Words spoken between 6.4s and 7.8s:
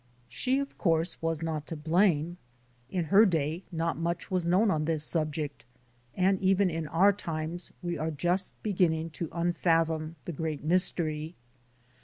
even in our times